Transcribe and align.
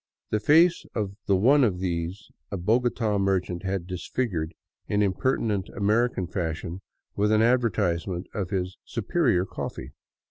The 0.31 0.39
face 0.39 0.83
of 0.95 1.13
the 1.27 1.35
one 1.35 1.63
of 1.63 1.77
these 1.77 2.31
a 2.49 2.57
Bogota 2.57 3.19
merchant 3.19 3.61
had 3.61 3.85
disfigured 3.85 4.55
in 4.87 5.03
impertinent 5.03 5.69
American 5.69 6.25
fashion 6.25 6.81
with 7.15 7.31
an 7.31 7.43
advertisement 7.43 8.25
of 8.33 8.49
his'' 8.49 8.77
superior 8.97 9.45
coffee." 9.45 9.91